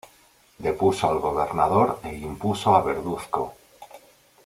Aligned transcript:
Depuso 0.67 1.03
al 1.07 1.19
gobernador 1.19 1.99
e 2.01 2.15
impuso 2.15 2.73
a 2.73 2.81
Verduzco. 2.81 3.53